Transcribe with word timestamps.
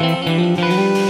Música 0.00 1.03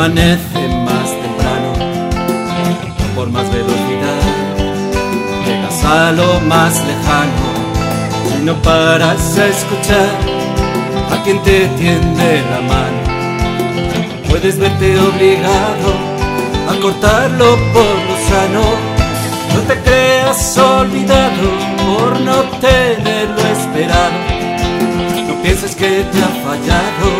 amanece 0.00 0.68
más 0.86 1.10
temprano, 1.10 1.72
por 3.14 3.28
más 3.28 3.44
velocidad, 3.52 4.22
llegas 5.44 5.84
a 5.84 6.12
lo 6.12 6.40
más 6.48 6.74
lejano 6.86 7.48
y 8.38 8.44
no 8.46 8.54
paras 8.62 9.38
a 9.38 9.46
escuchar 9.46 10.10
a 11.12 11.22
quien 11.22 11.38
te 11.42 11.66
tiende 11.78 12.42
la 12.50 12.60
mano. 12.72 13.00
Puedes 14.28 14.58
verte 14.58 14.98
obligado 14.98 15.90
a 16.70 16.80
cortarlo 16.80 17.56
por 17.74 17.96
lo 18.08 18.16
sano, 18.30 18.64
no 19.54 19.60
te 19.68 19.76
creas 19.82 20.56
olvidado 20.56 21.46
por 21.84 22.20
no 22.20 22.36
tenerlo 22.58 23.42
esperado, 23.52 24.18
no 25.28 25.42
pienses 25.42 25.74
que 25.76 26.04
te 26.10 26.18
ha 26.22 26.32
fallado 26.44 27.19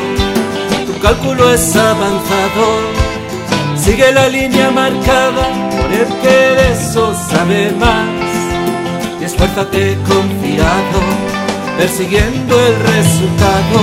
cálculo 1.00 1.52
es 1.52 1.76
avanzado. 1.76 2.66
Sigue 3.76 4.12
la 4.12 4.28
línea 4.28 4.70
marcada 4.70 5.48
por 5.70 5.92
el 5.92 6.06
que 6.22 6.28
de 6.28 6.72
eso 6.72 7.14
sabe 7.30 7.72
más. 7.72 8.06
Y 9.20 9.24
esfuérzate 9.24 9.98
confiado, 10.06 11.00
persiguiendo 11.78 12.60
el 12.66 12.76
resultado. 12.80 13.80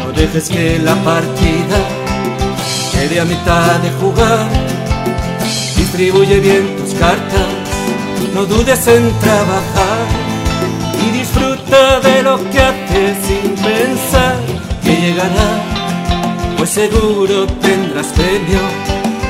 No 0.00 0.12
dejes 0.12 0.48
que 0.48 0.78
la 0.78 0.94
partida 0.96 1.78
quede 2.92 3.20
a 3.20 3.24
mitad 3.24 3.78
de 3.80 3.90
jugar 3.92 4.73
distribuye 5.96 6.40
bien 6.40 6.76
tus 6.76 6.92
cartas, 6.94 7.46
no 8.34 8.44
dudes 8.46 8.84
en 8.88 9.12
trabajar 9.20 10.06
y 11.06 11.18
disfruta 11.18 12.00
de 12.00 12.20
lo 12.20 12.36
que 12.50 12.58
haces 12.58 13.16
sin 13.24 13.54
pensar 13.54 14.36
que 14.82 14.96
llegará, 14.96 15.62
pues 16.58 16.70
seguro 16.70 17.46
tendrás 17.62 18.08
premio 18.08 18.58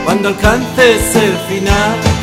cuando 0.06 0.30
alcances 0.30 1.14
el 1.16 1.36
final. 1.48 2.13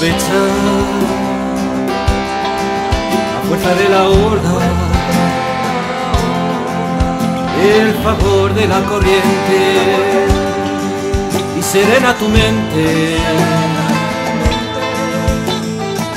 Aprovecha 0.00 0.40
la 3.34 3.40
fuerza 3.48 3.74
de 3.74 3.88
la 3.90 4.08
ola, 4.08 4.56
el 7.62 7.94
favor 8.02 8.54
de 8.54 8.66
la 8.66 8.80
corriente. 8.84 9.58
Y 11.58 11.62
serena 11.62 12.14
tu 12.14 12.28
mente. 12.28 13.18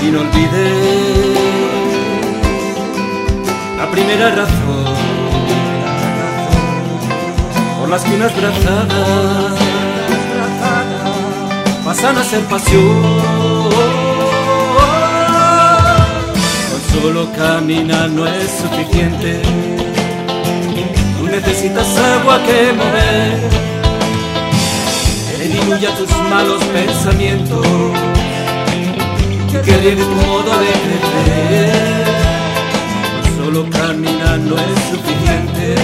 Y 0.02 0.06
no 0.12 0.22
olvides 0.22 1.38
la 3.78 3.92
primera 3.92 4.30
razón. 4.30 4.96
Por 7.80 7.90
las 7.90 8.04
que 8.04 8.16
unas 8.16 8.34
brazadas 8.34 9.54
pasan 11.84 12.18
a 12.18 12.24
ser 12.24 12.44
pasión 12.46 13.43
solo 17.02 17.28
caminar 17.34 18.10
no 18.10 18.26
es 18.28 18.52
suficiente. 18.62 19.42
Tú 21.18 21.28
necesitas 21.28 21.88
agua 21.98 22.40
que 22.44 22.74
mover, 22.74 23.40
diluya 25.54 25.96
tus 25.96 26.10
malos 26.30 26.64
pensamientos, 26.66 27.66
que 29.66 29.78
riegue 29.78 30.04
tu 30.04 30.16
modo 30.28 30.52
de 30.64 30.72
crecer. 30.84 32.06
Solo 33.38 33.70
caminar 33.70 34.40
no 34.40 34.56
es 34.56 34.80
suficiente. 34.92 35.76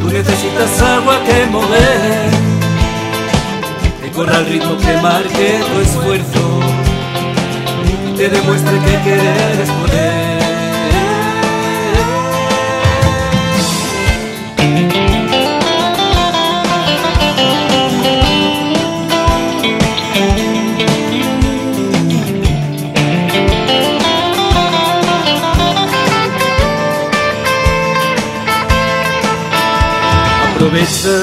Tú 0.00 0.08
necesitas 0.08 0.82
agua 0.82 1.20
que 1.24 1.46
mover, 1.46 2.30
que 4.02 4.10
corra 4.10 4.38
el 4.38 4.46
ritmo 4.46 4.76
que 4.78 4.96
marque 5.00 5.60
tu 5.72 5.80
esfuerzo 5.80 6.71
te 8.22 8.28
demuestre 8.28 8.78
que 8.78 9.02
querer 9.02 9.60
es 9.62 9.70
poder. 9.70 10.42
Aprovecha 30.54 31.16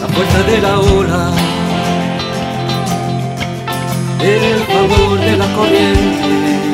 la 0.00 0.08
fuerza 0.08 0.42
de 0.42 0.60
la 0.60 0.78
ola 0.78 1.49
el 4.22 4.58
favor 4.66 5.18
de 5.18 5.36
la 5.36 5.46
corriente 5.54 6.69